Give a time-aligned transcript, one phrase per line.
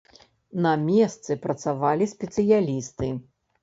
[0.65, 3.17] На месцы працавалі спецыялісты.